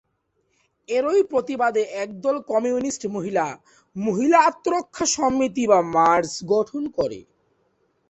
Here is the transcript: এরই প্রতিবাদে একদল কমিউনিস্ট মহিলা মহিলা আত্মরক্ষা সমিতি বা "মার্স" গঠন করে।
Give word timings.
এরই 0.89 1.21
প্রতিবাদে 1.31 1.83
একদল 2.03 2.35
কমিউনিস্ট 2.51 3.03
মহিলা 3.15 3.45
মহিলা 3.95 4.37
আত্মরক্ষা 4.49 5.05
সমিতি 5.15 5.63
বা 5.67 5.79
"মার্স" 5.95 6.33
গঠন 6.51 6.83
করে। 6.97 7.19